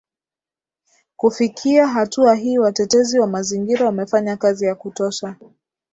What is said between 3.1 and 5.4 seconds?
wa mazingira wamefanya kazi ya kutosha